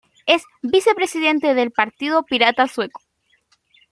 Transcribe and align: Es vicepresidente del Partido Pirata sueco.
Es 0.25 0.43
vicepresidente 0.63 1.53
del 1.53 1.69
Partido 1.69 2.23
Pirata 2.23 2.67
sueco. 2.67 3.01